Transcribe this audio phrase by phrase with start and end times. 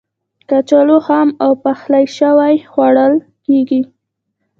[0.49, 3.13] کچالو خام او پخلی شوی خوړل
[3.45, 3.81] کېږي.